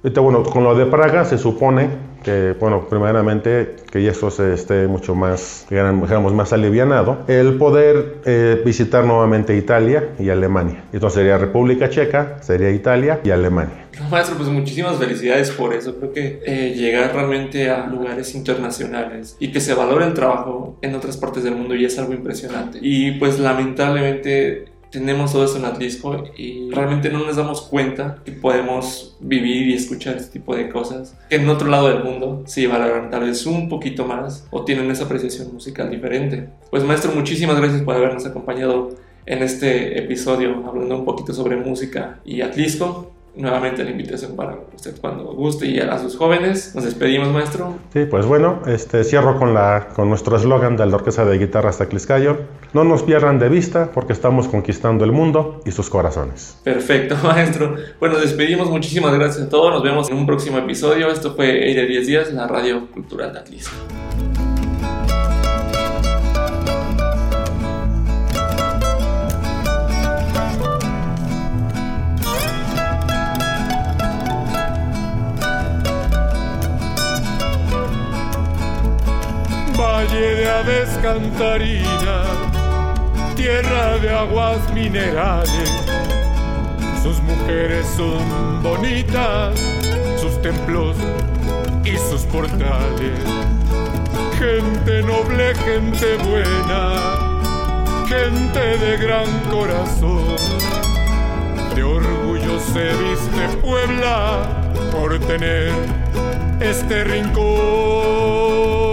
Bueno, 0.04 0.44
con 0.44 0.64
lo 0.64 0.76
de 0.76 0.86
Praga 0.86 1.26
se 1.26 1.40
supone 1.40 1.90
que, 2.28 2.56
bueno, 2.60 2.90
primeramente 2.90 3.78
que 3.90 4.06
eso 4.06 4.30
se 4.30 4.54
esté 4.54 4.86
mucho 4.86 5.16
más, 5.16 5.66
digamos, 5.70 6.34
más 6.34 6.52
alivianado, 6.52 7.20
el 7.30 7.58
poder 7.58 8.18
eh, 8.26 8.62
visitar 8.66 9.06
nuevamente 9.06 9.56
Italia 9.56 10.10
y 10.20 10.28
Alemania. 10.28 10.84
Entonces 10.92 11.20
sería 11.20 11.38
República 11.38 11.90
Checa, 11.90 12.40
sería 12.42 12.70
Italia 12.70 13.22
y 13.24 13.30
Alemania. 13.30 13.86
maestro, 14.12 14.36
pues 14.36 14.50
muchísimas 14.50 14.98
felicidades 14.98 15.52
por 15.52 15.74
eso. 15.74 15.96
Creo 15.96 16.12
que 16.12 16.42
eh, 16.46 16.74
llegar 16.76 17.14
realmente 17.14 17.70
a 17.70 17.88
lugares 17.88 18.36
internacionales 18.36 19.38
y 19.40 19.54
que 19.54 19.62
se 19.62 19.74
valore 19.74 20.06
el 20.06 20.14
trabajo 20.14 20.78
en 20.82 20.96
otras 20.96 21.16
partes 21.16 21.46
del 21.46 21.56
mundo 21.56 21.76
ya 21.76 21.88
es 21.88 21.98
algo 21.98 22.12
impresionante. 22.14 22.80
Y 22.82 23.12
pues 23.12 23.40
lamentablemente 23.40 24.66
tenemos 24.92 25.32
todo 25.32 25.46
eso 25.46 25.58
en 25.58 25.66
Atlisco 25.66 26.24
y 26.38 26.70
realmente 26.72 27.10
no 27.10 27.20
nos 27.20 27.36
damos 27.36 27.62
cuenta 27.62 28.20
que 28.26 28.32
podemos 28.32 29.16
vivir 29.20 29.68
y 29.68 29.74
escuchar 29.74 30.18
este 30.18 30.40
tipo 30.40 30.56
de 30.56 30.70
cosas 30.70 31.16
que 31.30 31.36
en 31.38 31.50
otro 31.50 31.68
lado 31.68 31.90
del 31.90 32.04
mundo 32.04 32.44
sí 32.46 32.68
valoran 32.68 33.10
tal 33.10 33.26
vez 33.26 33.46
un 33.46 33.70
poquito 33.70 34.06
más 34.06 34.48
o 34.52 34.64
tienen 34.64 34.90
esa 34.92 35.06
apreciación 35.06 35.54
musical 35.54 35.90
diferente. 35.90 36.50
Pues 36.70 36.84
maestro, 36.84 37.12
muchísimas 37.12 37.58
gracias 37.58 37.82
por 37.82 37.96
habernos 37.96 38.26
acompañado 38.26 38.90
en 39.26 39.44
este 39.44 40.00
episodio 40.00 40.64
hablando 40.66 40.98
un 40.98 41.06
poquito 41.06 41.34
sobre 41.34 41.58
música 41.58 42.20
y 42.26 42.42
Atlisco. 42.42 43.17
Nuevamente 43.38 43.84
la 43.84 43.92
invitación 43.92 44.36
para 44.36 44.58
usted 44.76 45.00
cuando 45.00 45.26
guste 45.34 45.68
y 45.68 45.80
a 45.80 45.98
sus 46.00 46.18
jóvenes. 46.18 46.74
Nos 46.76 46.84
despedimos, 46.84 47.30
maestro. 47.30 47.76
Sí, 47.94 48.06
pues 48.10 48.26
bueno, 48.26 48.62
este, 48.68 49.04
cierro 49.04 49.38
con, 49.38 49.54
la, 49.54 49.90
con 49.96 50.10
nuestro 50.10 50.36
eslogan 50.38 50.78
de 50.78 50.86
la 50.86 50.96
Orquesta 50.96 51.26
de 51.26 51.38
Guitarras 51.38 51.78
Tacliscayo. 51.78 52.38
No 52.74 52.84
nos 52.84 53.04
pierdan 53.04 53.40
de 53.40 53.50
vista 53.50 53.92
porque 53.94 54.14
estamos 54.14 54.48
conquistando 54.48 55.06
el 55.06 55.12
mundo 55.12 55.62
y 55.66 55.72
sus 55.72 55.90
corazones. 55.90 56.58
Perfecto, 56.64 57.16
maestro. 57.24 57.76
Bueno, 58.00 58.16
nos 58.16 58.24
despedimos. 58.24 58.70
Muchísimas 58.70 59.14
gracias 59.14 59.48
a 59.48 59.50
todos. 59.50 59.72
Nos 59.72 59.84
vemos 59.84 60.10
en 60.10 60.18
un 60.18 60.26
próximo 60.26 60.58
episodio. 60.58 61.10
Esto 61.10 61.36
fue 61.36 61.64
Aire 61.64 61.86
10 61.86 62.08
Días, 62.08 62.34
la 62.34 62.48
radio 62.48 62.88
cultural 62.92 63.34
de 63.34 63.40
Valle 79.98 80.36
de 80.36 80.48
aves 80.48 80.90
cantarina, 81.02 82.22
tierra 83.36 83.98
de 83.98 84.14
aguas 84.14 84.72
minerales. 84.72 85.72
Sus 87.02 87.20
mujeres 87.22 87.84
son 87.98 88.62
bonitas, 88.62 89.60
sus 90.22 90.40
templos 90.44 90.98
y 91.84 91.98
sus 91.98 92.22
portales. 92.26 93.20
Gente 94.38 95.02
noble, 95.02 95.56
gente 95.66 96.18
buena, 96.30 97.40
gente 98.08 98.78
de 98.78 98.98
gran 98.98 99.32
corazón. 99.50 100.36
De 101.74 101.82
orgullo 101.82 102.60
se 102.60 102.86
viste 103.02 103.58
Puebla 103.64 104.44
por 104.92 105.18
tener 105.22 105.72
este 106.60 107.04
rincón. 107.04 108.87